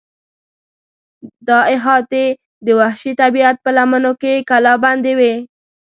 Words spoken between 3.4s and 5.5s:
په لمنو کې کلابندې وې.